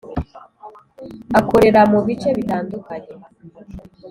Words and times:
akorera 1.39 1.81
mubice 1.91 2.29
bitandukanye 2.37 3.11